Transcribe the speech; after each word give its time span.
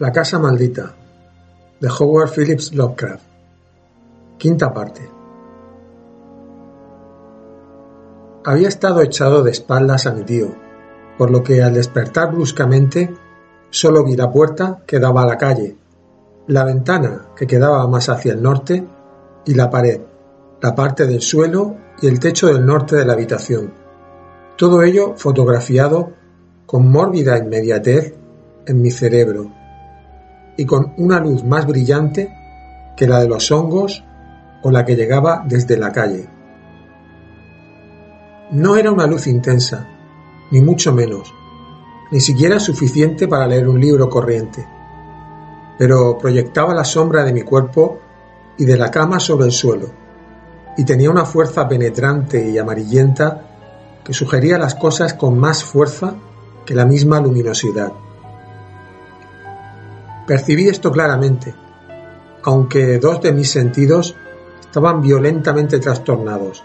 La 0.00 0.12
casa 0.12 0.38
maldita 0.38 0.94
de 1.78 1.88
Howard 1.90 2.30
Phillips 2.30 2.72
Lovecraft. 2.72 3.22
Quinta 4.38 4.72
parte. 4.72 5.06
Había 8.46 8.68
estado 8.68 9.02
echado 9.02 9.42
de 9.42 9.50
espaldas 9.50 10.06
a 10.06 10.12
mi 10.12 10.22
tío, 10.22 10.54
por 11.18 11.30
lo 11.30 11.42
que 11.42 11.62
al 11.62 11.74
despertar 11.74 12.32
bruscamente 12.32 13.14
solo 13.68 14.02
vi 14.02 14.16
la 14.16 14.32
puerta 14.32 14.78
que 14.86 14.98
daba 14.98 15.24
a 15.24 15.26
la 15.26 15.36
calle, 15.36 15.76
la 16.46 16.64
ventana 16.64 17.26
que 17.36 17.46
quedaba 17.46 17.86
más 17.86 18.08
hacia 18.08 18.32
el 18.32 18.42
norte 18.42 18.82
y 19.44 19.52
la 19.52 19.68
pared, 19.68 20.00
la 20.62 20.74
parte 20.74 21.06
del 21.06 21.20
suelo 21.20 21.76
y 22.00 22.06
el 22.06 22.20
techo 22.20 22.46
del 22.46 22.64
norte 22.64 22.96
de 22.96 23.04
la 23.04 23.12
habitación. 23.12 23.74
Todo 24.56 24.82
ello 24.82 25.12
fotografiado 25.18 26.14
con 26.64 26.90
mórbida 26.90 27.36
inmediatez 27.36 28.14
en 28.64 28.80
mi 28.80 28.90
cerebro 28.90 29.59
y 30.60 30.66
con 30.66 30.92
una 30.98 31.18
luz 31.20 31.42
más 31.42 31.66
brillante 31.66 32.30
que 32.94 33.06
la 33.06 33.20
de 33.20 33.28
los 33.28 33.50
hongos 33.50 34.04
o 34.62 34.70
la 34.70 34.84
que 34.84 34.94
llegaba 34.94 35.42
desde 35.46 35.78
la 35.78 35.90
calle. 35.90 36.28
No 38.50 38.76
era 38.76 38.92
una 38.92 39.06
luz 39.06 39.26
intensa, 39.26 39.88
ni 40.50 40.60
mucho 40.60 40.92
menos, 40.92 41.32
ni 42.12 42.20
siquiera 42.20 42.60
suficiente 42.60 43.26
para 43.26 43.46
leer 43.46 43.70
un 43.70 43.80
libro 43.80 44.10
corriente, 44.10 44.68
pero 45.78 46.18
proyectaba 46.18 46.74
la 46.74 46.84
sombra 46.84 47.24
de 47.24 47.32
mi 47.32 47.40
cuerpo 47.40 47.98
y 48.58 48.66
de 48.66 48.76
la 48.76 48.90
cama 48.90 49.18
sobre 49.18 49.46
el 49.46 49.52
suelo, 49.52 49.88
y 50.76 50.84
tenía 50.84 51.10
una 51.10 51.24
fuerza 51.24 51.66
penetrante 51.66 52.50
y 52.50 52.58
amarillenta 52.58 53.46
que 54.04 54.12
sugería 54.12 54.58
las 54.58 54.74
cosas 54.74 55.14
con 55.14 55.38
más 55.38 55.64
fuerza 55.64 56.16
que 56.66 56.74
la 56.74 56.84
misma 56.84 57.18
luminosidad. 57.18 57.94
Percibí 60.30 60.68
esto 60.68 60.92
claramente, 60.92 61.52
aunque 62.44 63.00
dos 63.00 63.20
de 63.20 63.32
mis 63.32 63.50
sentidos 63.50 64.14
estaban 64.60 65.02
violentamente 65.02 65.80
trastornados, 65.80 66.62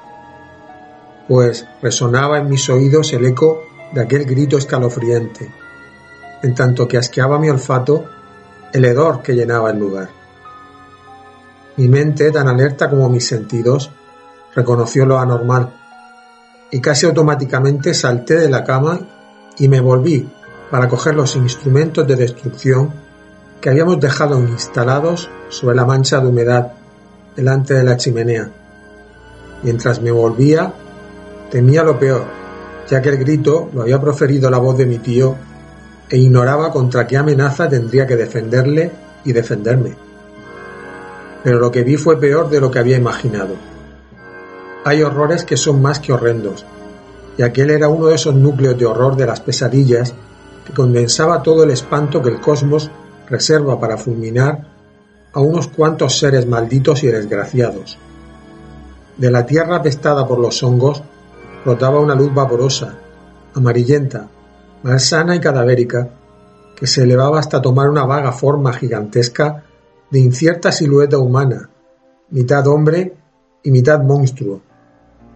pues 1.27 1.65
resonaba 1.81 2.37
en 2.37 2.47
mis 2.47 2.69
oídos 2.69 3.11
el 3.13 3.25
eco 3.25 3.63
de 3.91 4.01
aquel 4.01 4.25
grito 4.25 4.59
escalofriante, 4.59 5.51
en 6.43 6.53
tanto 6.53 6.87
que 6.87 6.99
asqueaba 6.99 7.39
mi 7.39 7.49
olfato 7.49 8.05
el 8.71 8.85
hedor 8.85 9.23
que 9.23 9.33
llenaba 9.33 9.71
el 9.71 9.79
lugar. 9.79 10.09
Mi 11.77 11.87
mente, 11.87 12.31
tan 12.31 12.47
alerta 12.47 12.87
como 12.87 13.09
mis 13.09 13.27
sentidos, 13.27 13.89
reconoció 14.53 15.07
lo 15.07 15.17
anormal, 15.17 15.73
y 16.69 16.79
casi 16.81 17.07
automáticamente 17.07 17.95
salté 17.95 18.35
de 18.35 18.49
la 18.51 18.63
cama 18.63 18.99
y 19.57 19.67
me 19.67 19.79
volví 19.79 20.29
para 20.69 20.87
coger 20.87 21.15
los 21.15 21.35
instrumentos 21.35 22.05
de 22.05 22.15
destrucción 22.15 23.04
que 23.61 23.69
habíamos 23.69 23.99
dejado 23.99 24.39
instalados 24.39 25.29
sobre 25.49 25.75
la 25.75 25.85
mancha 25.85 26.19
de 26.19 26.27
humedad 26.27 26.73
delante 27.35 27.73
de 27.73 27.83
la 27.83 27.97
chimenea. 27.97 28.49
Mientras 29.63 30.01
me 30.01 30.11
volvía, 30.11 30.73
temía 31.49 31.83
lo 31.83 31.99
peor, 31.99 32.25
ya 32.89 33.01
que 33.01 33.09
el 33.09 33.17
grito 33.17 33.69
lo 33.73 33.81
había 33.81 33.99
proferido 33.99 34.49
la 34.49 34.57
voz 34.57 34.77
de 34.77 34.85
mi 34.85 34.99
tío 34.99 35.35
e 36.09 36.17
ignoraba 36.17 36.71
contra 36.71 37.07
qué 37.07 37.17
amenaza 37.17 37.67
tendría 37.67 38.05
que 38.05 38.15
defenderle 38.15 38.91
y 39.23 39.33
defenderme. 39.33 39.95
Pero 41.43 41.59
lo 41.59 41.71
que 41.71 41.83
vi 41.83 41.97
fue 41.97 42.19
peor 42.19 42.49
de 42.49 42.61
lo 42.61 42.69
que 42.69 42.79
había 42.79 42.97
imaginado. 42.97 43.55
Hay 44.83 45.01
horrores 45.01 45.43
que 45.43 45.57
son 45.57 45.81
más 45.81 45.99
que 45.99 46.13
horrendos, 46.13 46.65
y 47.37 47.41
aquel 47.41 47.71
era 47.71 47.89
uno 47.89 48.07
de 48.07 48.15
esos 48.15 48.35
núcleos 48.35 48.77
de 48.77 48.85
horror 48.85 49.15
de 49.15 49.25
las 49.25 49.41
pesadillas 49.41 50.13
que 50.65 50.73
condensaba 50.73 51.43
todo 51.43 51.63
el 51.63 51.71
espanto 51.71 52.21
que 52.21 52.29
el 52.29 52.39
cosmos 52.39 52.91
reserva 53.27 53.79
para 53.79 53.97
fulminar 53.97 54.67
a 55.33 55.39
unos 55.39 55.67
cuantos 55.67 56.17
seres 56.17 56.47
malditos 56.47 57.03
y 57.03 57.07
desgraciados. 57.07 57.97
De 59.17 59.31
la 59.31 59.45
tierra 59.45 59.77
apestada 59.77 60.27
por 60.27 60.39
los 60.39 60.61
hongos 60.63 61.03
brotaba 61.63 61.99
una 61.99 62.15
luz 62.15 62.33
vaporosa, 62.33 62.95
amarillenta, 63.53 64.27
malsana 64.83 65.35
y 65.35 65.39
cadavérica, 65.39 66.09
que 66.75 66.87
se 66.87 67.03
elevaba 67.03 67.39
hasta 67.39 67.61
tomar 67.61 67.89
una 67.89 68.05
vaga 68.05 68.31
forma 68.31 68.73
gigantesca 68.73 69.63
de 70.09 70.19
incierta 70.19 70.71
silueta 70.71 71.17
humana, 71.17 71.69
mitad 72.29 72.67
hombre 72.67 73.15
y 73.63 73.71
mitad 73.71 74.01
monstruo, 74.01 74.61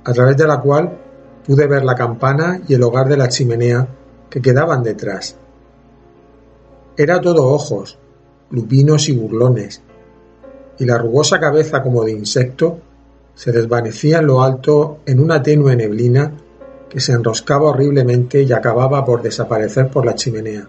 a 0.04 0.14
través 0.14 0.38
de 0.38 0.48
la 0.48 0.60
cual 0.60 0.98
pude 1.46 1.66
ver 1.68 1.84
la 1.84 1.96
campana 1.96 2.62
y 2.68 2.74
el 2.74 2.84
hogar 2.84 3.08
de 3.08 3.18
la 3.18 3.30
chimenea 3.30 3.88
que 4.30 4.42
quedaban 4.42 4.84
detrás. 4.84 5.36
Era 7.00 7.22
todo 7.22 7.48
ojos, 7.48 7.98
lupinos 8.50 9.08
y 9.08 9.14
burlones, 9.14 9.82
y 10.80 10.84
la 10.84 10.98
rugosa 10.98 11.40
cabeza 11.40 11.82
como 11.82 12.04
de 12.04 12.12
insecto 12.12 12.78
se 13.34 13.54
desvanecía 13.54 14.18
en 14.18 14.28
lo 14.28 14.44
alto 14.44 15.00
en 15.06 15.22
una 15.22 15.42
tenue 15.42 15.78
neblina 15.78 16.34
que 16.90 17.00
se 17.00 17.14
enroscaba 17.14 17.70
horriblemente 17.70 18.42
y 18.42 18.52
acababa 18.52 19.06
por 19.06 19.22
desaparecer 19.22 19.90
por 19.90 20.06
la 20.06 20.14
chimenea. 20.14 20.68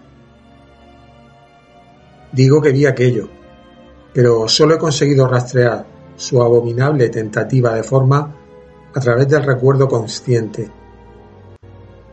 Digo 2.31 2.61
que 2.61 2.71
vi 2.71 2.85
aquello, 2.85 3.27
pero 4.13 4.47
solo 4.47 4.75
he 4.75 4.77
conseguido 4.77 5.27
rastrear 5.27 5.85
su 6.15 6.41
abominable 6.41 7.09
tentativa 7.09 7.73
de 7.73 7.83
forma 7.83 8.33
a 8.95 8.99
través 9.01 9.27
del 9.27 9.43
recuerdo 9.43 9.89
consciente. 9.89 10.71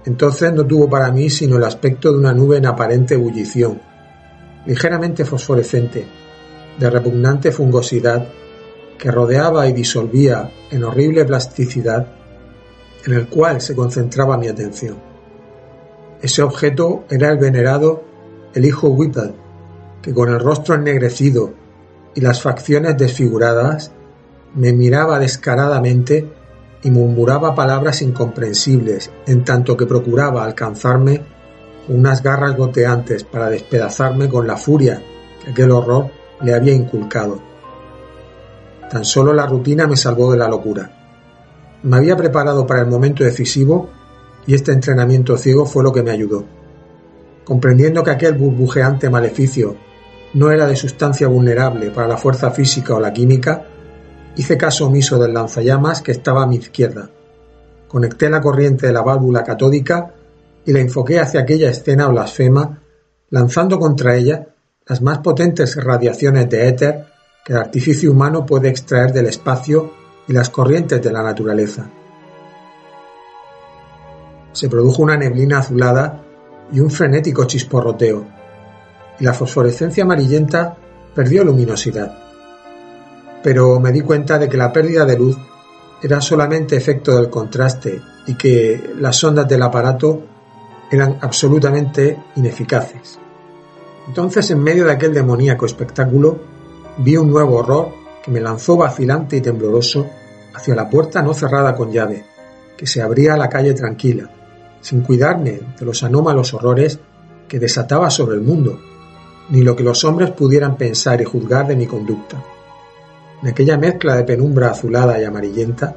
Entonces 0.06 0.52
no 0.52 0.66
tuvo 0.66 0.90
para 0.90 1.12
mí 1.12 1.30
sino 1.30 1.56
el 1.56 1.62
aspecto 1.62 2.10
de 2.10 2.18
una 2.18 2.32
nube 2.32 2.56
en 2.56 2.66
aparente 2.66 3.14
ebullición, 3.14 3.80
ligeramente 4.68 5.24
fosforescente, 5.24 6.04
de 6.78 6.90
repugnante 6.90 7.50
fungosidad, 7.50 8.28
que 8.98 9.10
rodeaba 9.10 9.66
y 9.66 9.72
disolvía 9.72 10.52
en 10.70 10.84
horrible 10.84 11.24
plasticidad, 11.24 12.06
en 13.06 13.14
el 13.14 13.28
cual 13.28 13.62
se 13.62 13.74
concentraba 13.74 14.36
mi 14.36 14.46
atención. 14.46 14.98
Ese 16.20 16.42
objeto 16.42 17.04
era 17.08 17.30
el 17.30 17.38
venerado 17.38 18.04
el 18.52 18.66
hijo 18.66 18.88
Whipple, 18.88 19.32
que 20.02 20.12
con 20.12 20.28
el 20.28 20.38
rostro 20.38 20.74
ennegrecido 20.74 21.54
y 22.14 22.20
las 22.20 22.42
facciones 22.42 22.98
desfiguradas 22.98 23.92
me 24.54 24.74
miraba 24.74 25.18
descaradamente 25.18 26.30
y 26.82 26.90
murmuraba 26.90 27.54
palabras 27.54 28.02
incomprensibles 28.02 29.10
en 29.26 29.44
tanto 29.44 29.78
que 29.78 29.86
procuraba 29.86 30.44
alcanzarme 30.44 31.37
unas 31.88 32.22
garras 32.22 32.56
goteantes 32.56 33.24
para 33.24 33.48
despedazarme 33.48 34.28
con 34.28 34.46
la 34.46 34.56
furia 34.56 35.02
que 35.44 35.50
aquel 35.50 35.70
horror 35.70 36.10
le 36.42 36.54
había 36.54 36.74
inculcado. 36.74 37.40
Tan 38.90 39.04
solo 39.04 39.32
la 39.32 39.46
rutina 39.46 39.86
me 39.86 39.96
salvó 39.96 40.32
de 40.32 40.38
la 40.38 40.48
locura. 40.48 40.90
Me 41.82 41.96
había 41.96 42.16
preparado 42.16 42.66
para 42.66 42.80
el 42.80 42.86
momento 42.86 43.24
decisivo 43.24 43.88
y 44.46 44.54
este 44.54 44.72
entrenamiento 44.72 45.36
ciego 45.36 45.66
fue 45.66 45.82
lo 45.82 45.92
que 45.92 46.02
me 46.02 46.10
ayudó. 46.10 46.44
Comprendiendo 47.44 48.02
que 48.02 48.10
aquel 48.10 48.34
burbujeante 48.34 49.10
maleficio 49.10 49.76
no 50.34 50.50
era 50.50 50.66
de 50.66 50.76
sustancia 50.76 51.28
vulnerable 51.28 51.90
para 51.90 52.08
la 52.08 52.16
fuerza 52.16 52.50
física 52.50 52.94
o 52.94 53.00
la 53.00 53.12
química, 53.12 53.66
hice 54.36 54.56
caso 54.56 54.86
omiso 54.86 55.18
del 55.18 55.32
lanzallamas 55.34 56.02
que 56.02 56.12
estaba 56.12 56.42
a 56.42 56.46
mi 56.46 56.56
izquierda. 56.56 57.10
Conecté 57.88 58.28
la 58.28 58.40
corriente 58.40 58.86
de 58.86 58.92
la 58.92 59.02
válvula 59.02 59.42
catódica 59.42 60.14
y 60.68 60.72
la 60.74 60.80
enfoqué 60.80 61.18
hacia 61.18 61.40
aquella 61.40 61.70
escena 61.70 62.08
blasfema, 62.08 62.82
lanzando 63.30 63.78
contra 63.78 64.16
ella 64.16 64.48
las 64.86 65.00
más 65.00 65.20
potentes 65.20 65.82
radiaciones 65.82 66.50
de 66.50 66.68
éter 66.68 67.06
que 67.42 67.54
el 67.54 67.58
artificio 67.58 68.12
humano 68.12 68.44
puede 68.44 68.68
extraer 68.68 69.14
del 69.14 69.28
espacio 69.28 69.90
y 70.28 70.34
las 70.34 70.50
corrientes 70.50 71.00
de 71.00 71.10
la 71.10 71.22
naturaleza. 71.22 71.88
Se 74.52 74.68
produjo 74.68 75.02
una 75.02 75.16
neblina 75.16 75.60
azulada 75.60 76.22
y 76.70 76.80
un 76.80 76.90
frenético 76.90 77.46
chisporroteo. 77.46 78.26
y 79.20 79.24
la 79.24 79.32
fosforescencia 79.32 80.04
amarillenta 80.04 80.76
perdió 81.14 81.44
luminosidad. 81.44 82.12
Pero 83.42 83.80
me 83.80 83.90
di 83.90 84.02
cuenta 84.02 84.38
de 84.38 84.50
que 84.50 84.58
la 84.58 84.70
pérdida 84.70 85.06
de 85.06 85.16
luz 85.16 85.38
era 86.02 86.20
solamente 86.20 86.76
efecto 86.76 87.16
del 87.16 87.30
contraste 87.30 88.02
y 88.26 88.34
que 88.34 88.92
las 89.00 89.24
ondas 89.24 89.48
del 89.48 89.62
aparato 89.62 90.36
eran 90.90 91.18
absolutamente 91.20 92.16
ineficaces. 92.36 93.18
Entonces, 94.06 94.50
en 94.50 94.62
medio 94.62 94.86
de 94.86 94.92
aquel 94.92 95.12
demoníaco 95.12 95.66
espectáculo, 95.66 96.38
vi 96.98 97.16
un 97.16 97.30
nuevo 97.30 97.56
horror 97.56 97.92
que 98.24 98.30
me 98.30 98.40
lanzó 98.40 98.76
vacilante 98.76 99.36
y 99.36 99.40
tembloroso 99.40 100.06
hacia 100.54 100.74
la 100.74 100.88
puerta 100.88 101.22
no 101.22 101.34
cerrada 101.34 101.74
con 101.76 101.92
llave, 101.92 102.24
que 102.76 102.86
se 102.86 103.02
abría 103.02 103.34
a 103.34 103.36
la 103.36 103.48
calle 103.48 103.74
tranquila, 103.74 104.30
sin 104.80 105.02
cuidarme 105.02 105.60
de 105.78 105.84
los 105.84 106.02
anómalos 106.02 106.54
horrores 106.54 106.98
que 107.46 107.58
desataba 107.58 108.10
sobre 108.10 108.36
el 108.36 108.42
mundo, 108.42 108.80
ni 109.50 109.62
lo 109.62 109.76
que 109.76 109.82
los 109.82 110.04
hombres 110.04 110.30
pudieran 110.30 110.76
pensar 110.76 111.20
y 111.20 111.24
juzgar 111.24 111.66
de 111.66 111.76
mi 111.76 111.86
conducta. 111.86 112.42
En 113.42 113.48
aquella 113.48 113.76
mezcla 113.76 114.16
de 114.16 114.24
penumbra 114.24 114.70
azulada 114.70 115.20
y 115.20 115.24
amarillenta, 115.24 115.94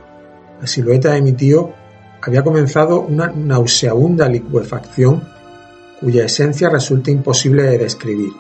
la 0.60 0.68
silueta 0.68 1.12
de 1.14 1.22
mi 1.22 1.34
tío 1.34 1.74
había 2.22 2.44
comenzado 2.44 3.02
una 3.02 3.28
nauseabunda 3.28 4.30
licuefacción 4.30 5.24
cuya 6.00 6.26
esencia 6.26 6.70
resulta 6.70 7.12
imposible 7.12 7.64
de 7.64 7.78
describir, 7.78 8.32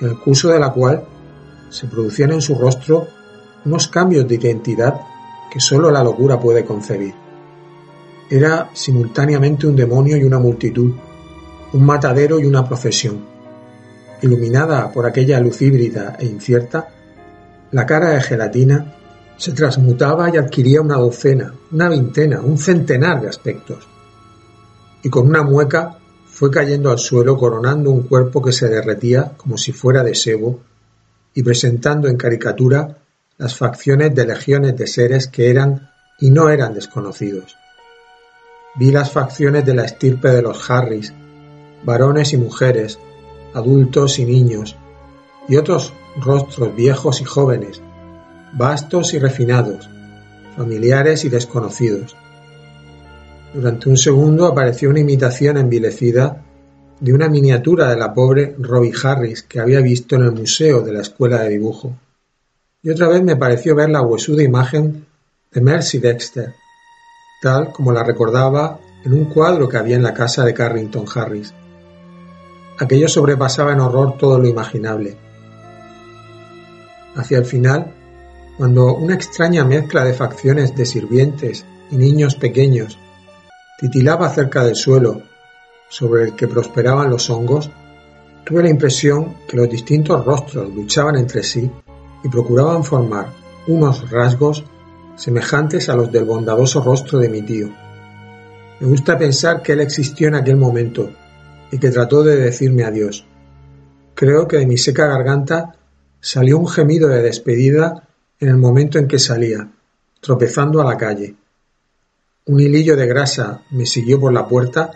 en 0.00 0.08
el 0.08 0.18
curso 0.18 0.48
de 0.48 0.60
la 0.60 0.72
cual 0.72 1.04
se 1.70 1.86
producían 1.86 2.32
en 2.32 2.40
su 2.40 2.54
rostro 2.54 3.08
unos 3.64 3.88
cambios 3.88 4.28
de 4.28 4.36
identidad 4.36 5.00
que 5.50 5.60
sólo 5.60 5.90
la 5.90 6.04
locura 6.04 6.38
puede 6.38 6.64
concebir. 6.64 7.14
Era 8.30 8.70
simultáneamente 8.72 9.66
un 9.66 9.76
demonio 9.76 10.16
y 10.16 10.24
una 10.24 10.38
multitud, 10.38 10.92
un 11.72 11.84
matadero 11.84 12.38
y 12.40 12.44
una 12.44 12.64
procesión. 12.66 13.24
Iluminada 14.22 14.90
por 14.92 15.06
aquella 15.06 15.40
luz 15.40 15.60
híbrida 15.62 16.16
e 16.18 16.26
incierta, 16.26 16.88
la 17.72 17.86
cara 17.86 18.10
de 18.10 18.20
gelatina 18.20 18.94
se 19.36 19.52
transmutaba 19.52 20.32
y 20.32 20.36
adquiría 20.36 20.80
una 20.80 20.96
docena, 20.96 21.54
una 21.72 21.88
veintena, 21.88 22.40
un 22.40 22.58
centenar 22.58 23.20
de 23.20 23.28
aspectos. 23.28 23.86
Y 25.02 25.10
con 25.10 25.26
una 25.26 25.42
mueca 25.42 25.98
fue 26.26 26.50
cayendo 26.50 26.90
al 26.90 26.98
suelo 26.98 27.36
coronando 27.36 27.90
un 27.90 28.02
cuerpo 28.02 28.42
que 28.42 28.52
se 28.52 28.68
derretía 28.68 29.32
como 29.36 29.56
si 29.56 29.72
fuera 29.72 30.02
de 30.02 30.14
sebo 30.14 30.60
y 31.34 31.42
presentando 31.42 32.08
en 32.08 32.16
caricatura 32.16 32.98
las 33.38 33.56
facciones 33.56 34.14
de 34.14 34.26
legiones 34.26 34.76
de 34.76 34.86
seres 34.86 35.28
que 35.28 35.50
eran 35.50 35.90
y 36.18 36.30
no 36.30 36.48
eran 36.48 36.74
desconocidos. 36.74 37.56
Vi 38.74 38.90
las 38.90 39.10
facciones 39.10 39.64
de 39.64 39.74
la 39.74 39.84
estirpe 39.84 40.28
de 40.28 40.42
los 40.42 40.70
Harris, 40.70 41.12
varones 41.84 42.32
y 42.32 42.36
mujeres, 42.36 42.98
adultos 43.54 44.18
y 44.18 44.24
niños, 44.24 44.76
y 45.48 45.56
otros 45.56 45.92
rostros 46.18 46.74
viejos 46.74 47.20
y 47.20 47.24
jóvenes, 47.24 47.80
vastos 48.52 49.14
y 49.14 49.18
refinados, 49.18 49.88
familiares 50.56 51.24
y 51.24 51.28
desconocidos. 51.28 52.16
Durante 53.52 53.88
un 53.88 53.96
segundo 53.96 54.46
apareció 54.46 54.90
una 54.90 55.00
imitación 55.00 55.56
envilecida 55.56 56.42
de 57.00 57.12
una 57.12 57.28
miniatura 57.28 57.88
de 57.88 57.96
la 57.96 58.12
pobre 58.12 58.54
Robbie 58.58 58.94
Harris 59.02 59.42
que 59.42 59.60
había 59.60 59.80
visto 59.80 60.16
en 60.16 60.22
el 60.22 60.32
museo 60.32 60.80
de 60.80 60.92
la 60.92 61.02
escuela 61.02 61.42
de 61.42 61.50
dibujo. 61.50 61.94
Y 62.82 62.90
otra 62.90 63.08
vez 63.08 63.22
me 63.22 63.36
pareció 63.36 63.74
ver 63.74 63.90
la 63.90 64.02
huesuda 64.02 64.42
imagen 64.42 65.06
de 65.52 65.60
Mercy 65.60 65.98
Dexter, 65.98 66.54
tal 67.42 67.72
como 67.72 67.92
la 67.92 68.02
recordaba 68.02 68.78
en 69.04 69.12
un 69.12 69.26
cuadro 69.26 69.68
que 69.68 69.76
había 69.76 69.96
en 69.96 70.02
la 70.02 70.14
casa 70.14 70.44
de 70.44 70.54
Carrington 70.54 71.04
Harris. 71.14 71.52
Aquello 72.78 73.08
sobrepasaba 73.08 73.72
en 73.72 73.80
horror 73.80 74.18
todo 74.18 74.38
lo 74.38 74.48
imaginable. 74.48 75.16
Hacia 77.14 77.38
el 77.38 77.46
final, 77.46 77.92
cuando 78.56 78.94
una 78.94 79.14
extraña 79.14 79.64
mezcla 79.64 80.04
de 80.04 80.14
facciones 80.14 80.74
de 80.74 80.86
sirvientes 80.86 81.64
y 81.90 81.96
niños 81.96 82.36
pequeños 82.36 82.98
titilaba 83.78 84.30
cerca 84.30 84.64
del 84.64 84.76
suelo 84.76 85.22
sobre 85.88 86.24
el 86.24 86.34
que 86.34 86.48
prosperaban 86.48 87.10
los 87.10 87.28
hongos, 87.28 87.70
tuve 88.44 88.62
la 88.62 88.70
impresión 88.70 89.36
que 89.46 89.56
los 89.56 89.68
distintos 89.68 90.24
rostros 90.24 90.74
luchaban 90.74 91.16
entre 91.16 91.42
sí 91.42 91.70
y 92.24 92.28
procuraban 92.28 92.82
formar 92.82 93.28
unos 93.66 94.10
rasgos 94.10 94.64
semejantes 95.16 95.88
a 95.88 95.96
los 95.96 96.10
del 96.10 96.24
bondadoso 96.24 96.80
rostro 96.80 97.18
de 97.18 97.28
mi 97.28 97.42
tío. 97.42 97.68
Me 98.80 98.86
gusta 98.86 99.18
pensar 99.18 99.62
que 99.62 99.72
él 99.72 99.80
existió 99.80 100.28
en 100.28 100.34
aquel 100.34 100.56
momento 100.56 101.10
y 101.70 101.78
que 101.78 101.90
trató 101.90 102.22
de 102.22 102.36
decirme 102.36 102.84
adiós. 102.84 103.26
Creo 104.14 104.48
que 104.48 104.58
de 104.58 104.66
mi 104.66 104.78
seca 104.78 105.06
garganta 105.06 105.76
salió 106.20 106.58
un 106.58 106.68
gemido 106.68 107.08
de 107.08 107.22
despedida 107.22 108.05
en 108.38 108.48
el 108.48 108.58
momento 108.58 108.98
en 108.98 109.08
que 109.08 109.18
salía, 109.18 109.66
tropezando 110.20 110.80
a 110.82 110.84
la 110.84 110.96
calle. 110.98 111.34
Un 112.44 112.60
hilillo 112.60 112.94
de 112.94 113.06
grasa 113.06 113.62
me 113.70 113.86
siguió 113.86 114.20
por 114.20 114.32
la 114.32 114.46
puerta 114.46 114.92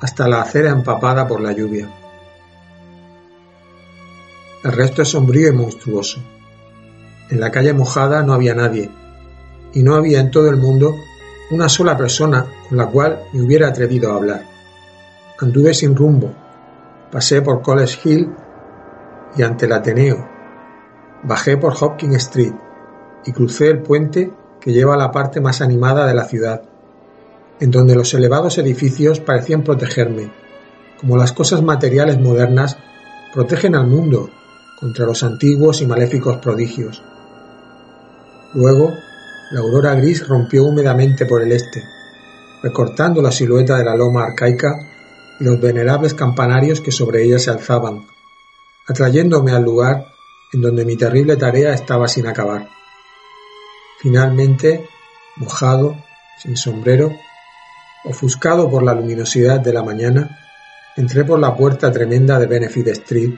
hasta 0.00 0.26
la 0.26 0.42
acera 0.42 0.70
empapada 0.70 1.26
por 1.28 1.40
la 1.40 1.52
lluvia. 1.52 1.88
El 4.64 4.72
resto 4.72 5.02
es 5.02 5.08
sombrío 5.08 5.48
y 5.48 5.52
monstruoso. 5.52 6.20
En 7.30 7.38
la 7.38 7.50
calle 7.50 7.72
mojada 7.72 8.24
no 8.24 8.32
había 8.32 8.54
nadie, 8.54 8.90
y 9.72 9.82
no 9.84 9.94
había 9.94 10.18
en 10.18 10.32
todo 10.32 10.50
el 10.50 10.56
mundo 10.56 10.96
una 11.52 11.68
sola 11.68 11.96
persona 11.96 12.44
con 12.68 12.76
la 12.76 12.86
cual 12.86 13.22
me 13.32 13.42
hubiera 13.42 13.68
atrevido 13.68 14.12
a 14.12 14.16
hablar. 14.16 14.44
Anduve 15.38 15.74
sin 15.74 15.94
rumbo, 15.94 16.34
pasé 17.10 17.40
por 17.40 17.62
College 17.62 17.98
Hill 18.04 18.34
y 19.36 19.42
ante 19.42 19.66
el 19.66 19.72
Ateneo, 19.72 20.28
bajé 21.22 21.56
por 21.56 21.72
Hopkins 21.80 22.16
Street 22.16 22.54
y 23.24 23.32
crucé 23.32 23.68
el 23.68 23.82
puente 23.82 24.32
que 24.60 24.72
lleva 24.72 24.94
a 24.94 24.98
la 24.98 25.10
parte 25.10 25.40
más 25.40 25.60
animada 25.60 26.06
de 26.06 26.14
la 26.14 26.24
ciudad, 26.24 26.62
en 27.60 27.70
donde 27.70 27.94
los 27.94 28.12
elevados 28.14 28.58
edificios 28.58 29.20
parecían 29.20 29.62
protegerme, 29.62 30.30
como 31.00 31.16
las 31.16 31.32
cosas 31.32 31.62
materiales 31.62 32.18
modernas 32.18 32.76
protegen 33.32 33.74
al 33.74 33.86
mundo 33.86 34.30
contra 34.78 35.06
los 35.06 35.22
antiguos 35.22 35.82
y 35.82 35.86
maléficos 35.86 36.38
prodigios. 36.38 37.02
Luego, 38.54 38.92
la 39.52 39.60
aurora 39.60 39.94
gris 39.94 40.26
rompió 40.26 40.64
húmedamente 40.64 41.26
por 41.26 41.42
el 41.42 41.52
este, 41.52 41.82
recortando 42.62 43.22
la 43.22 43.30
silueta 43.30 43.76
de 43.76 43.84
la 43.84 43.94
loma 43.94 44.24
arcaica 44.24 44.74
y 45.38 45.44
los 45.44 45.60
venerables 45.60 46.14
campanarios 46.14 46.80
que 46.80 46.92
sobre 46.92 47.24
ella 47.24 47.38
se 47.38 47.50
alzaban, 47.50 48.06
atrayéndome 48.86 49.52
al 49.52 49.62
lugar 49.62 50.06
en 50.52 50.62
donde 50.62 50.84
mi 50.84 50.96
terrible 50.96 51.36
tarea 51.36 51.72
estaba 51.72 52.08
sin 52.08 52.26
acabar. 52.26 52.79
Finalmente, 54.00 54.88
mojado, 55.36 55.96
sin 56.38 56.56
sombrero, 56.56 57.14
ofuscado 58.04 58.70
por 58.70 58.82
la 58.82 58.94
luminosidad 58.94 59.60
de 59.60 59.74
la 59.74 59.82
mañana, 59.82 60.38
entré 60.96 61.22
por 61.24 61.38
la 61.38 61.54
puerta 61.54 61.92
tremenda 61.92 62.38
de 62.38 62.46
Benefit 62.46 62.88
Street 62.88 63.34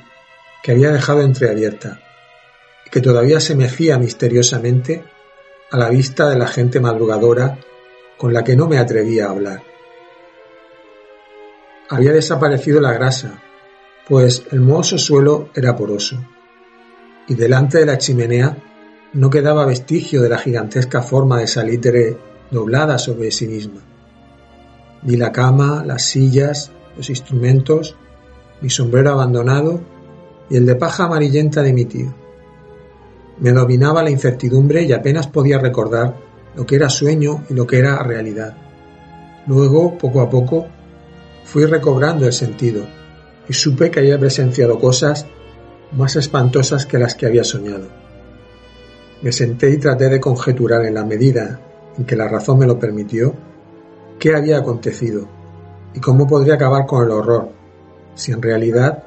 que 0.62 0.70
había 0.70 0.92
dejado 0.92 1.22
entreabierta 1.22 2.00
y 2.86 2.90
que 2.90 3.00
todavía 3.00 3.40
se 3.40 3.56
mecía 3.56 3.98
misteriosamente 3.98 5.02
a 5.72 5.76
la 5.76 5.88
vista 5.88 6.28
de 6.28 6.38
la 6.38 6.46
gente 6.46 6.78
madrugadora 6.78 7.58
con 8.16 8.32
la 8.32 8.44
que 8.44 8.54
no 8.54 8.68
me 8.68 8.78
atrevía 8.78 9.26
a 9.26 9.30
hablar. 9.30 9.62
Había 11.88 12.12
desaparecido 12.12 12.80
la 12.80 12.92
grasa, 12.92 13.42
pues 14.08 14.44
el 14.52 14.60
mohoso 14.60 14.96
suelo 14.96 15.50
era 15.56 15.74
poroso, 15.74 16.24
y 17.26 17.34
delante 17.34 17.78
de 17.78 17.86
la 17.86 17.98
chimenea 17.98 18.56
no 19.12 19.28
quedaba 19.28 19.66
vestigio 19.66 20.22
de 20.22 20.28
la 20.28 20.38
gigantesca 20.38 21.02
forma 21.02 21.38
de 21.38 21.46
salitre 21.46 22.16
doblada 22.50 22.98
sobre 22.98 23.30
sí 23.30 23.46
misma. 23.46 23.80
Vi 25.02 25.16
la 25.16 25.32
cama, 25.32 25.84
las 25.84 26.02
sillas, 26.02 26.70
los 26.96 27.10
instrumentos, 27.10 27.96
mi 28.60 28.70
sombrero 28.70 29.10
abandonado 29.10 29.80
y 30.48 30.56
el 30.56 30.66
de 30.66 30.76
paja 30.76 31.04
amarillenta 31.04 31.62
de 31.62 31.72
mi 31.72 31.84
tío. 31.84 32.14
Me 33.38 33.52
dominaba 33.52 34.02
la 34.02 34.10
incertidumbre 34.10 34.82
y 34.82 34.92
apenas 34.92 35.26
podía 35.26 35.58
recordar 35.58 36.16
lo 36.54 36.64
que 36.64 36.76
era 36.76 36.88
sueño 36.88 37.44
y 37.50 37.54
lo 37.54 37.66
que 37.66 37.78
era 37.78 38.02
realidad. 38.02 38.56
Luego, 39.46 39.98
poco 39.98 40.20
a 40.20 40.30
poco, 40.30 40.68
fui 41.44 41.66
recobrando 41.66 42.26
el 42.26 42.32
sentido 42.32 42.86
y 43.48 43.52
supe 43.52 43.90
que 43.90 44.00
había 44.00 44.18
presenciado 44.18 44.78
cosas 44.78 45.26
más 45.90 46.16
espantosas 46.16 46.86
que 46.86 46.98
las 46.98 47.14
que 47.14 47.26
había 47.26 47.44
soñado. 47.44 48.02
Me 49.22 49.30
senté 49.30 49.70
y 49.70 49.78
traté 49.78 50.08
de 50.08 50.20
conjeturar 50.20 50.84
en 50.84 50.94
la 50.94 51.04
medida 51.04 51.60
en 51.96 52.04
que 52.04 52.16
la 52.16 52.26
razón 52.26 52.58
me 52.58 52.66
lo 52.66 52.76
permitió 52.76 53.32
qué 54.18 54.34
había 54.34 54.58
acontecido 54.58 55.28
y 55.94 56.00
cómo 56.00 56.26
podría 56.26 56.54
acabar 56.54 56.86
con 56.86 57.04
el 57.04 57.12
horror 57.12 57.50
si 58.16 58.32
en 58.32 58.42
realidad 58.42 59.04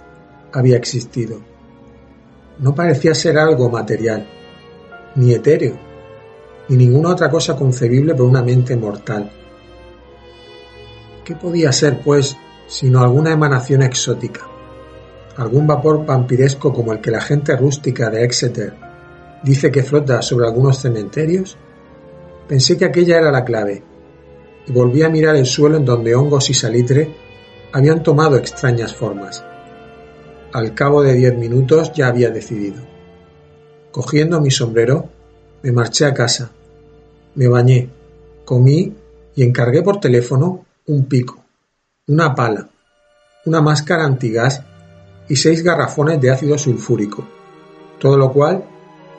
había 0.54 0.78
existido. 0.78 1.38
No 2.60 2.74
parecía 2.74 3.14
ser 3.14 3.38
algo 3.38 3.70
material, 3.70 4.26
ni 5.16 5.34
etéreo, 5.34 5.76
ni 6.70 6.78
ninguna 6.78 7.10
otra 7.10 7.30
cosa 7.30 7.58
concebible 7.58 8.16
por 8.16 8.26
una 8.26 8.42
mente 8.42 8.78
mortal. 8.78 9.30
¿Qué 11.26 11.36
podía 11.36 11.74
ser, 11.74 12.00
pues, 12.02 12.38
sino 12.68 13.02
alguna 13.02 13.34
emanación 13.34 13.82
exótica, 13.82 14.48
algún 15.36 15.68
vapor 15.68 16.06
vampiresco 16.06 16.72
como 16.72 16.94
el 16.94 17.02
que 17.02 17.12
la 17.12 17.20
gente 17.20 17.56
rústica 17.58 18.10
de 18.10 18.24
Exeter 18.24 18.85
dice 19.44 19.72
que 19.72 19.84
flota 19.84 20.22
sobre 20.22 20.48
algunos 20.48 20.80
cementerios? 20.80 21.58
Pensé 22.48 22.78
que 22.78 22.86
aquella 22.86 23.18
era 23.18 23.32
la 23.32 23.44
clave 23.46 23.84
y 24.68 24.72
volví 24.72 25.04
a 25.04 25.10
mirar 25.10 25.36
el 25.36 25.46
suelo 25.46 25.78
en 25.78 25.86
donde 25.86 26.16
hongos 26.16 26.50
y 26.50 26.54
salitre 26.54 27.16
habían 27.72 28.04
tomado 28.04 28.38
extrañas 28.38 28.96
formas. 28.96 29.44
Al 30.54 30.74
cabo 30.74 31.04
de 31.04 31.14
diez 31.14 31.38
minutos 31.38 31.92
ya 31.94 32.08
había 32.08 32.30
decidido. 32.30 32.82
Cogiendo 33.92 34.40
mi 34.42 34.52
sombrero, 34.52 35.10
me 35.62 35.72
marché 35.72 36.06
a 36.06 36.14
casa, 36.14 36.52
me 37.36 37.48
bañé, 37.48 37.90
comí 38.46 38.94
y 39.36 39.44
encargué 39.44 39.82
por 39.82 40.00
teléfono 40.00 40.66
un 40.88 41.06
pico, 41.06 41.44
una 42.08 42.36
pala, 42.36 42.70
una 43.46 43.62
máscara 43.62 44.06
antigas 44.06 44.62
y 45.28 45.36
seis 45.36 45.64
garrafones 45.64 46.22
de 46.22 46.32
ácido 46.32 46.58
sulfúrico, 46.58 47.28
todo 48.00 48.18
lo 48.18 48.32
cual 48.32 48.64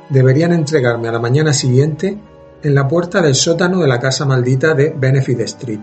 deberían 0.08 0.52
entregarme 0.52 1.08
a 1.08 1.12
la 1.12 1.18
mañana 1.18 1.52
siguiente 1.52 2.18
en 2.62 2.74
la 2.74 2.88
puerta 2.88 3.20
del 3.20 3.34
sótano 3.34 3.80
de 3.80 3.88
la 3.88 4.00
casa 4.00 4.24
maldita 4.24 4.74
de 4.74 4.94
Benefit 4.96 5.40
Street. 5.40 5.80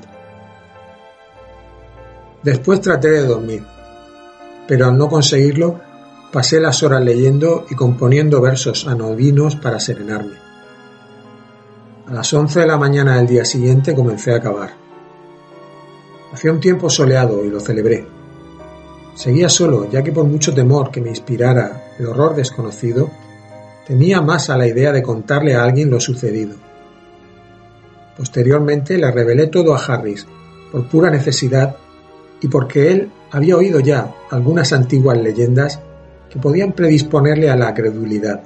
Después 2.41 2.81
traté 2.81 3.09
de 3.09 3.25
dormir, 3.25 3.63
pero 4.67 4.87
al 4.87 4.97
no 4.97 5.07
conseguirlo, 5.07 5.79
pasé 6.31 6.59
las 6.59 6.83
horas 6.83 7.03
leyendo 7.03 7.65
y 7.69 7.75
componiendo 7.75 8.41
versos 8.41 8.87
anodinos 8.87 9.55
para 9.55 9.79
serenarme. 9.79 10.35
A 12.07 12.13
las 12.13 12.33
once 12.33 12.59
de 12.59 12.67
la 12.67 12.77
mañana 12.77 13.17
del 13.17 13.27
día 13.27 13.45
siguiente 13.45 13.95
comencé 13.95 14.33
a 14.33 14.37
acabar. 14.37 14.71
Hacía 16.33 16.51
un 16.51 16.59
tiempo 16.59 16.89
soleado 16.89 17.45
y 17.45 17.49
lo 17.49 17.59
celebré. 17.59 18.05
Seguía 19.15 19.47
solo, 19.47 19.89
ya 19.89 20.03
que 20.03 20.11
por 20.11 20.25
mucho 20.25 20.53
temor 20.53 20.91
que 20.91 20.99
me 20.99 21.09
inspirara 21.09 21.93
el 21.99 22.07
horror 22.07 22.35
desconocido, 22.35 23.09
temía 23.87 24.21
más 24.21 24.49
a 24.49 24.57
la 24.57 24.67
idea 24.67 24.91
de 24.91 25.03
contarle 25.03 25.55
a 25.55 25.63
alguien 25.63 25.89
lo 25.89 25.99
sucedido. 25.99 26.55
Posteriormente 28.17 28.97
le 28.97 29.11
revelé 29.11 29.47
todo 29.47 29.75
a 29.75 29.83
Harris, 29.83 30.25
por 30.71 30.87
pura 30.87 31.09
necesidad 31.09 31.75
y 32.41 32.47
porque 32.47 32.91
él 32.91 33.11
había 33.31 33.57
oído 33.57 33.79
ya 33.79 34.13
algunas 34.29 34.73
antiguas 34.73 35.17
leyendas 35.17 35.79
que 36.29 36.39
podían 36.39 36.73
predisponerle 36.73 37.49
a 37.49 37.55
la 37.55 37.73
credulidad. 37.73 38.41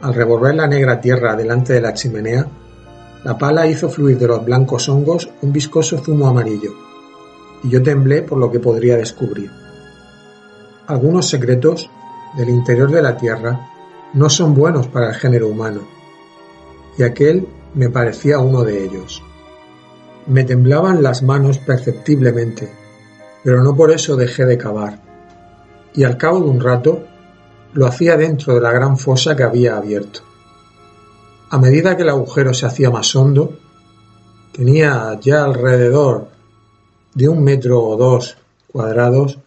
Al 0.00 0.14
revolver 0.14 0.54
la 0.54 0.66
negra 0.66 1.00
tierra 1.00 1.36
delante 1.36 1.74
de 1.74 1.80
la 1.80 1.94
chimenea, 1.94 2.46
la 3.24 3.38
pala 3.38 3.66
hizo 3.66 3.88
fluir 3.88 4.18
de 4.18 4.26
los 4.26 4.44
blancos 4.44 4.88
hongos 4.88 5.30
un 5.42 5.52
viscoso 5.52 5.98
zumo 5.98 6.26
amarillo, 6.26 6.72
y 7.62 7.70
yo 7.70 7.82
temblé 7.82 8.22
por 8.22 8.38
lo 8.38 8.50
que 8.50 8.58
podría 8.58 8.96
descubrir. 8.96 9.50
Algunos 10.88 11.28
secretos 11.28 11.88
del 12.36 12.48
interior 12.48 12.90
de 12.90 13.02
la 13.02 13.16
tierra 13.16 13.71
no 14.14 14.28
son 14.28 14.54
buenos 14.54 14.88
para 14.88 15.08
el 15.08 15.14
género 15.14 15.48
humano, 15.48 15.80
y 16.98 17.02
aquel 17.02 17.48
me 17.74 17.88
parecía 17.88 18.38
uno 18.38 18.62
de 18.62 18.84
ellos. 18.84 19.22
Me 20.26 20.44
temblaban 20.44 21.02
las 21.02 21.22
manos 21.22 21.58
perceptiblemente, 21.58 22.70
pero 23.42 23.62
no 23.62 23.74
por 23.74 23.90
eso 23.90 24.16
dejé 24.16 24.44
de 24.44 24.58
cavar, 24.58 25.00
y 25.94 26.04
al 26.04 26.16
cabo 26.16 26.40
de 26.40 26.50
un 26.50 26.60
rato 26.60 27.04
lo 27.72 27.86
hacía 27.86 28.16
dentro 28.16 28.54
de 28.54 28.60
la 28.60 28.72
gran 28.72 28.98
fosa 28.98 29.34
que 29.34 29.42
había 29.42 29.76
abierto. 29.76 30.20
A 31.50 31.58
medida 31.58 31.96
que 31.96 32.02
el 32.02 32.10
agujero 32.10 32.54
se 32.54 32.66
hacía 32.66 32.90
más 32.90 33.14
hondo, 33.16 33.58
tenía 34.52 35.18
ya 35.20 35.44
alrededor 35.44 36.28
de 37.14 37.28
un 37.28 37.42
metro 37.42 37.82
o 37.82 37.96
dos 37.96 38.36
cuadrados, 38.70 39.38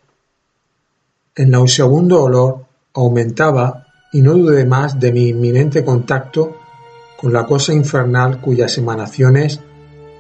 el 1.36 1.50
nauseabundo 1.50 2.24
olor 2.24 2.66
aumentaba 2.94 3.85
y 4.16 4.22
no 4.22 4.34
dudé 4.34 4.64
más 4.64 4.98
de 4.98 5.12
mi 5.12 5.28
inminente 5.28 5.84
contacto 5.84 6.56
con 7.18 7.34
la 7.34 7.46
cosa 7.46 7.74
infernal 7.74 8.40
cuyas 8.40 8.78
emanaciones 8.78 9.60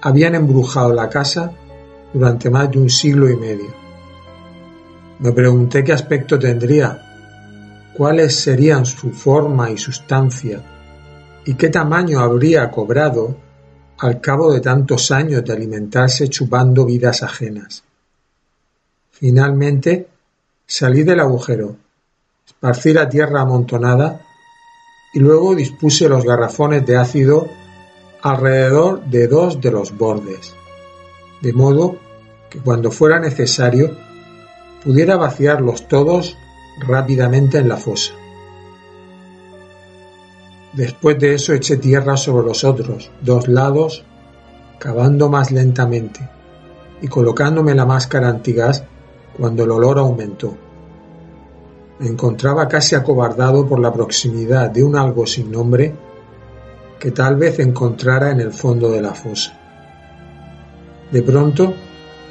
habían 0.01 0.35
embrujado 0.35 0.91
la 0.91 1.07
casa 1.07 1.53
durante 2.11 2.49
más 2.49 2.69
de 2.71 2.79
un 2.79 2.89
siglo 2.89 3.29
y 3.29 3.37
medio. 3.37 3.73
Me 5.19 5.31
pregunté 5.31 5.81
qué 5.81 5.93
aspecto 5.93 6.37
tendría, 6.37 7.93
cuáles 7.95 8.35
serían 8.35 8.85
su 8.85 9.11
forma 9.11 9.71
y 9.71 9.77
sustancia, 9.77 10.61
y 11.45 11.53
qué 11.53 11.69
tamaño 11.69 12.19
habría 12.19 12.69
cobrado 12.69 13.37
al 13.99 14.19
cabo 14.19 14.51
de 14.51 14.59
tantos 14.59 15.09
años 15.11 15.45
de 15.45 15.53
alimentarse 15.53 16.27
chupando 16.27 16.85
vidas 16.85 17.23
ajenas. 17.23 17.81
Finalmente 19.11 20.09
salí 20.67 21.03
del 21.03 21.21
agujero, 21.21 21.77
esparcí 22.45 22.93
la 22.93 23.09
tierra 23.09 23.41
amontonada 23.41 24.21
y 25.13 25.19
luego 25.19 25.55
dispuse 25.55 26.07
los 26.07 26.23
garrafones 26.23 26.85
de 26.85 26.95
ácido 26.95 27.47
alrededor 28.21 29.03
de 29.05 29.27
dos 29.27 29.61
de 29.61 29.71
los 29.71 29.97
bordes, 29.97 30.53
de 31.41 31.53
modo 31.53 31.97
que 32.49 32.59
cuando 32.59 32.91
fuera 32.91 33.19
necesario 33.19 33.97
pudiera 34.83 35.15
vaciarlos 35.15 35.87
todos 35.87 36.37
rápidamente 36.79 37.57
en 37.57 37.67
la 37.67 37.77
fosa. 37.77 38.13
Después 40.73 41.17
de 41.17 41.33
eso 41.33 41.53
eché 41.53 41.77
tierra 41.77 42.15
sobre 42.15 42.45
los 42.45 42.63
otros 42.63 43.09
dos 43.21 43.47
lados, 43.47 44.03
cavando 44.77 45.29
más 45.29 45.51
lentamente 45.51 46.29
y 47.01 47.07
colocándome 47.07 47.73
la 47.73 47.85
máscara 47.85 48.29
antigas 48.29 48.83
cuando 49.35 49.63
el 49.63 49.71
olor 49.71 49.97
aumentó. 49.97 50.64
Me 51.99 52.07
encontraba 52.07 52.67
casi 52.67 52.93
acobardado 52.93 53.65
por 53.65 53.79
la 53.79 53.93
proximidad 53.93 54.69
de 54.69 54.83
un 54.83 54.97
algo 54.97 55.25
sin 55.25 55.49
nombre 55.49 55.95
que 56.99 57.11
tal 57.11 57.37
vez 57.37 57.59
encontrara 57.59 58.31
en 58.31 58.41
el 58.41 58.51
fondo 58.51 58.91
de 58.91 59.01
la 59.01 59.13
fosa. 59.13 59.57
De 61.11 61.21
pronto, 61.21 61.73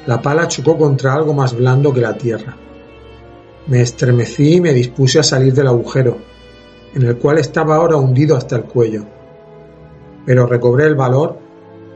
la 0.05 0.21
pala 0.21 0.47
chocó 0.47 0.77
contra 0.77 1.13
algo 1.13 1.33
más 1.33 1.55
blando 1.55 1.91
que 1.91 2.01
la 2.01 2.15
tierra. 2.15 2.55
Me 3.67 3.81
estremecí 3.81 4.55
y 4.55 4.61
me 4.61 4.73
dispuse 4.73 5.17
a 5.17 5.23
salir 5.23 5.53
del 5.53 5.67
agujero, 5.67 6.17
en 6.93 7.01
el 7.01 7.17
cual 7.17 7.39
estaba 7.39 7.77
ahora 7.77 7.97
hundido 7.97 8.37
hasta 8.37 8.57
el 8.57 8.65
cuello. 8.65 9.05
Pero 10.25 10.45
recobré 10.45 10.85
el 10.85 10.95
valor 10.95 11.39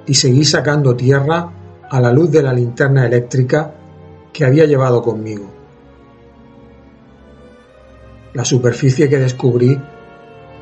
y 0.07 0.15
seguí 0.15 0.43
sacando 0.43 0.95
tierra 0.95 1.51
a 1.87 2.01
la 2.01 2.11
luz 2.11 2.31
de 2.31 2.41
la 2.41 2.53
linterna 2.53 3.05
eléctrica 3.05 3.75
que 4.33 4.45
había 4.45 4.65
llevado 4.65 5.03
conmigo. 5.03 5.58
La 8.33 8.45
superficie 8.45 9.09
que 9.09 9.17
descubrí 9.17 9.79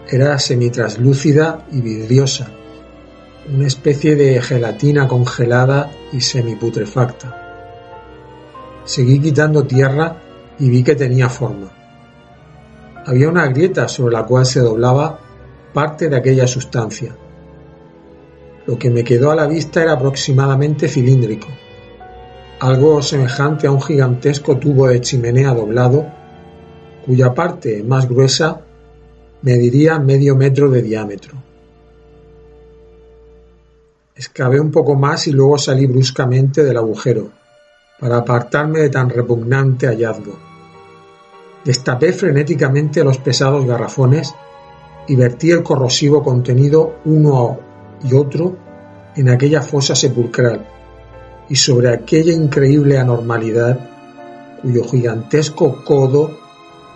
era 0.10 0.40
semitraslúcida 0.40 1.66
y 1.70 1.82
vidriosa, 1.82 2.48
una 3.54 3.68
especie 3.68 4.16
de 4.16 4.42
gelatina 4.42 5.06
congelada 5.06 5.92
y 6.14 6.22
semiputrefacta. 6.22 7.44
Seguí 8.86 9.20
quitando 9.20 9.68
tierra 9.68 10.16
y 10.58 10.70
vi 10.70 10.82
que 10.82 10.96
tenía 10.96 11.28
forma. 11.28 11.70
Había 13.06 13.28
una 13.28 13.48
grieta 13.48 13.90
sobre 13.90 14.14
la 14.14 14.24
cual 14.24 14.46
se 14.46 14.62
doblaba 14.62 15.20
parte 15.74 16.08
de 16.08 16.16
aquella 16.16 16.48
sustancia. 16.48 17.18
Lo 18.66 18.80
que 18.80 18.90
me 18.90 19.04
quedó 19.04 19.30
a 19.30 19.36
la 19.36 19.46
vista 19.46 19.84
era 19.84 19.94
aproximadamente 19.94 20.88
cilíndrico, 20.88 21.50
algo 22.62 23.02
semejante 23.02 23.68
a 23.68 23.72
un 23.72 23.82
gigantesco 23.82 24.56
tubo 24.58 24.88
de 24.88 25.02
chimenea 25.02 25.54
doblado 25.54 26.17
cuya 27.08 27.34
parte 27.34 27.84
más 27.84 28.08
gruesa 28.08 28.60
mediría 29.42 29.98
medio 29.98 30.36
metro 30.36 30.70
de 30.70 30.82
diámetro. 30.82 31.42
Excavé 34.14 34.60
un 34.60 34.72
poco 34.72 34.96
más 34.96 35.26
y 35.28 35.32
luego 35.32 35.58
salí 35.58 35.86
bruscamente 35.86 36.66
del 36.66 36.76
agujero, 36.76 37.30
para 37.98 38.18
apartarme 38.18 38.82
de 38.82 38.90
tan 38.90 39.10
repugnante 39.10 39.88
hallazgo. 39.88 40.38
Destapé 41.64 42.12
frenéticamente 42.12 43.06
los 43.06 43.20
pesados 43.20 43.66
garrafones 43.66 44.36
y 45.08 45.16
vertí 45.16 45.52
el 45.52 45.64
corrosivo 45.64 46.22
contenido 46.22 46.98
uno 47.06 47.58
y 48.04 48.14
otro 48.14 48.58
en 49.16 49.30
aquella 49.30 49.62
fosa 49.62 49.96
sepulcral 49.96 50.68
y 51.48 51.56
sobre 51.56 51.90
aquella 51.90 52.34
increíble 52.34 52.98
anormalidad 52.98 53.80
cuyo 54.62 54.84
gigantesco 54.84 55.86
codo 55.86 56.47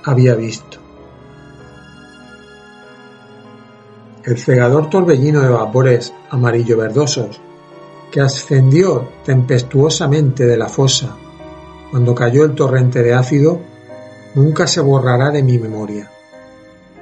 había 0.04 0.36
visto. 0.36 0.78
El 4.24 4.38
cegador 4.38 4.90
torbellino 4.90 5.42
de 5.42 5.50
vapores 5.50 6.14
amarillo 6.30 6.78
verdosos 6.78 7.42
que 8.12 8.22
ascendió 8.22 9.08
tempestuosamente 9.26 10.46
de 10.46 10.58
la 10.58 10.68
fosa 10.68 11.16
cuando 11.92 12.16
cayó 12.16 12.46
el 12.46 12.56
torrente 12.56 13.04
de 13.04 13.14
ácido 13.14 13.60
nunca 14.34 14.66
se 14.66 14.80
borrará 14.80 15.30
de 15.30 15.44
mi 15.44 15.58
memoria. 15.58 16.10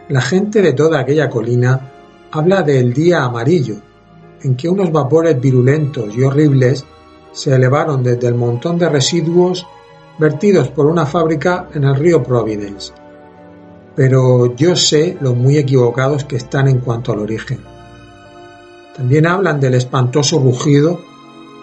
La 0.07 0.19
gente 0.19 0.63
de 0.63 0.73
toda 0.73 0.99
aquella 0.99 1.29
colina 1.29 1.91
habla 2.31 2.63
del 2.63 2.91
día 2.91 3.23
amarillo, 3.23 3.75
en 4.41 4.55
que 4.55 4.67
unos 4.67 4.91
vapores 4.91 5.39
virulentos 5.39 6.15
y 6.15 6.23
horribles 6.23 6.85
se 7.31 7.53
elevaron 7.53 8.01
desde 8.01 8.27
el 8.27 8.33
montón 8.33 8.79
de 8.79 8.89
residuos 8.89 9.67
vertidos 10.19 10.67
por 10.67 10.85
una 10.85 11.05
fábrica 11.05 11.69
en 11.73 11.85
el 11.85 11.95
río 11.95 12.21
Providence. 12.21 12.91
Pero 13.95 14.55
yo 14.55 14.75
sé 14.75 15.17
lo 15.21 15.33
muy 15.33 15.57
equivocados 15.57 16.25
que 16.25 16.35
están 16.35 16.67
en 16.67 16.79
cuanto 16.79 17.13
al 17.13 17.19
origen. 17.19 17.59
También 18.95 19.25
hablan 19.25 19.59
del 19.59 19.75
espantoso 19.75 20.39
rugido 20.39 20.99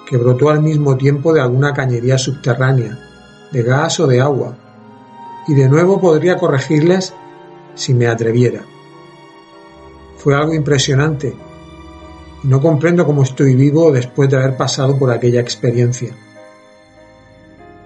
que 0.08 0.16
brotó 0.16 0.48
al 0.48 0.62
mismo 0.62 0.96
tiempo 0.96 1.34
de 1.34 1.40
alguna 1.40 1.74
cañería 1.74 2.16
subterránea, 2.16 2.98
de 3.52 3.62
gas 3.62 4.00
o 4.00 4.06
de 4.06 4.20
agua, 4.20 4.56
y 5.46 5.54
de 5.54 5.68
nuevo 5.68 6.00
podría 6.00 6.36
corregirles 6.36 7.12
si 7.74 7.92
me 7.92 8.06
atreviera. 8.06 8.62
Fue 10.16 10.34
algo 10.34 10.54
impresionante, 10.54 11.34
y 12.42 12.48
no 12.48 12.60
comprendo 12.60 13.04
cómo 13.04 13.22
estoy 13.22 13.54
vivo 13.54 13.92
después 13.92 14.30
de 14.30 14.38
haber 14.38 14.56
pasado 14.56 14.98
por 14.98 15.10
aquella 15.10 15.40
experiencia. 15.40 16.14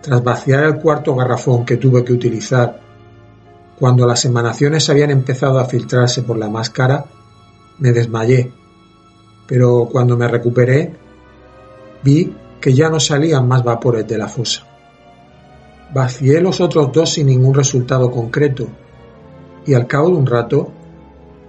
Tras 0.03 0.25
vaciar 0.25 0.65
el 0.65 0.77
cuarto 0.77 1.15
garrafón 1.15 1.65
que 1.65 1.77
tuve 1.77 2.05
que 2.05 2.13
utilizar, 2.13 2.81
cuando 3.79 4.07
las 4.07 4.25
emanaciones 4.25 4.89
habían 4.89 5.11
empezado 5.11 5.59
a 5.59 5.65
filtrarse 5.65 6.23
por 6.23 6.39
la 6.39 6.49
máscara, 6.49 7.05
me 7.79 7.93
desmayé, 7.93 8.53
pero 9.47 9.89
cuando 9.91 10.17
me 10.17 10.29
recuperé, 10.29 10.95
vi 12.03 12.35
que 12.61 12.73
ya 12.73 12.89
no 12.89 13.01
salían 13.01 13.49
más 13.49 13.65
vapores 13.65 14.07
de 14.07 14.19
la 14.19 14.29
fosa. 14.29 14.67
Vacié 15.93 16.41
los 16.41 16.61
otros 16.61 16.93
dos 16.93 17.15
sin 17.15 17.27
ningún 17.27 17.55
resultado 17.55 18.11
concreto, 18.11 18.69
y 19.67 19.75
al 19.75 19.87
cabo 19.87 20.09
de 20.11 20.17
un 20.17 20.27
rato 20.27 20.71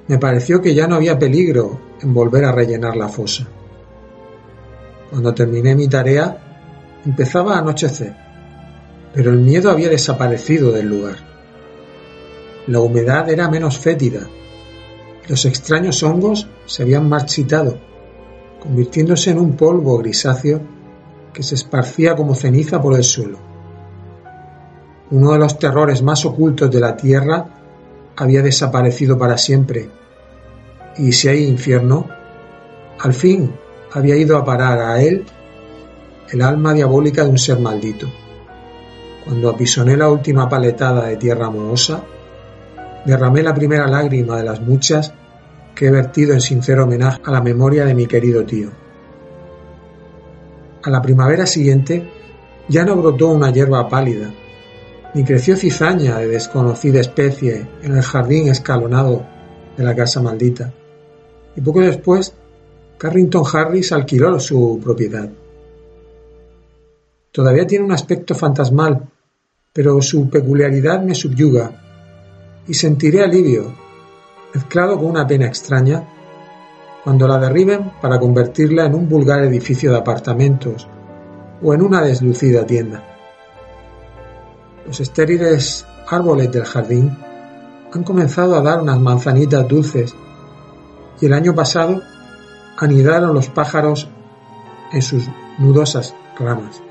me 0.07 0.17
pareció 0.17 0.61
que 0.61 0.73
ya 0.73 0.87
no 0.87 0.95
había 0.95 1.19
peligro 1.19 1.79
en 2.01 2.13
volver 2.13 2.45
a 2.45 2.51
rellenar 2.51 2.97
la 2.97 3.07
fosa. 3.07 3.47
Cuando 5.09 5.33
terminé 5.33 5.75
mi 5.75 5.87
tarea, 5.87 6.37
empezaba 7.05 7.55
a 7.55 7.59
anochecer, 7.59 8.30
pero 9.13 9.31
el 9.31 9.39
miedo 9.39 9.69
había 9.69 9.89
desaparecido 9.89 10.71
del 10.71 10.87
lugar. 10.87 11.17
La 12.67 12.79
humedad 12.79 13.29
era 13.29 13.49
menos 13.49 13.77
fétida, 13.77 14.27
los 15.27 15.45
extraños 15.45 16.03
hongos 16.03 16.47
se 16.65 16.83
habían 16.83 17.07
marchitado, 17.07 17.79
convirtiéndose 18.59 19.31
en 19.31 19.39
un 19.39 19.55
polvo 19.55 19.97
grisáceo 19.99 20.61
que 21.33 21.43
se 21.43 21.55
esparcía 21.55 22.15
como 22.15 22.35
ceniza 22.35 22.81
por 22.81 22.95
el 22.95 23.03
suelo. 23.03 23.37
Uno 25.11 25.31
de 25.31 25.39
los 25.39 25.57
terrores 25.59 26.01
más 26.01 26.25
ocultos 26.25 26.71
de 26.71 26.79
la 26.79 26.97
tierra 26.97 27.45
había 28.17 28.41
desaparecido 28.41 29.17
para 29.17 29.37
siempre, 29.37 29.89
y 30.97 31.11
si 31.11 31.27
hay 31.29 31.45
infierno, 31.45 32.07
al 32.99 33.13
fin 33.13 33.53
había 33.93 34.15
ido 34.15 34.37
a 34.37 34.43
parar 34.43 34.79
a 34.79 35.01
él 35.01 35.25
el 36.29 36.41
alma 36.41 36.73
diabólica 36.73 37.23
de 37.23 37.29
un 37.29 37.37
ser 37.37 37.59
maldito. 37.59 38.07
Cuando 39.23 39.49
apisoné 39.49 39.95
la 39.95 40.09
última 40.09 40.49
paletada 40.49 41.05
de 41.05 41.17
tierra 41.17 41.49
mohosa, 41.49 42.03
derramé 43.05 43.43
la 43.43 43.53
primera 43.53 43.87
lágrima 43.87 44.37
de 44.37 44.43
las 44.43 44.61
muchas 44.61 45.13
que 45.75 45.87
he 45.87 45.91
vertido 45.91 46.33
en 46.33 46.41
sincero 46.41 46.83
homenaje 46.83 47.21
a 47.23 47.31
la 47.31 47.41
memoria 47.41 47.85
de 47.85 47.95
mi 47.95 48.07
querido 48.07 48.43
tío. 48.45 48.69
A 50.83 50.89
la 50.89 51.01
primavera 51.01 51.45
siguiente 51.45 52.09
ya 52.67 52.83
no 52.83 52.95
brotó 52.95 53.29
una 53.29 53.51
hierba 53.51 53.87
pálida, 53.87 54.33
ni 55.13 55.23
creció 55.23 55.55
cizaña 55.55 56.17
de 56.17 56.27
desconocida 56.27 56.99
especie 56.99 57.67
en 57.83 57.95
el 57.95 58.01
jardín 58.01 58.47
escalonado 58.47 59.25
de 59.77 59.83
la 59.83 59.95
casa 59.95 60.21
maldita. 60.21 60.73
Y 61.55 61.61
poco 61.61 61.81
después, 61.81 62.33
Carrington 62.97 63.43
Harris 63.51 63.91
alquiló 63.91 64.39
su 64.39 64.79
propiedad. 64.83 65.29
Todavía 67.31 67.65
tiene 67.65 67.85
un 67.85 67.93
aspecto 67.93 68.35
fantasmal, 68.35 69.09
pero 69.71 70.01
su 70.01 70.29
peculiaridad 70.29 71.01
me 71.01 71.15
subyuga 71.15 71.71
y 72.67 72.73
sentiré 72.73 73.23
alivio, 73.23 73.73
mezclado 74.53 74.97
con 74.97 75.05
una 75.05 75.25
pena 75.25 75.45
extraña, 75.45 76.03
cuando 77.05 77.27
la 77.27 77.39
derriben 77.39 77.93
para 78.01 78.19
convertirla 78.19 78.85
en 78.85 78.95
un 78.95 79.07
vulgar 79.07 79.43
edificio 79.45 79.91
de 79.91 79.97
apartamentos 79.97 80.87
o 81.63 81.73
en 81.73 81.81
una 81.81 82.01
deslucida 82.01 82.65
tienda. 82.65 83.01
Los 84.85 84.99
estériles 84.99 85.85
árboles 86.07 86.51
del 86.51 86.65
jardín 86.65 87.17
han 87.93 88.03
comenzado 88.03 88.55
a 88.55 88.61
dar 88.61 88.81
unas 88.81 88.99
manzanitas 88.99 89.67
dulces 89.69 90.13
y 91.21 91.27
el 91.27 91.33
año 91.33 91.55
pasado 91.55 92.01
anidaron 92.77 93.33
los 93.33 93.47
pájaros 93.47 94.09
en 94.91 95.01
sus 95.01 95.29
nudosas 95.59 96.13
ramas. 96.37 96.81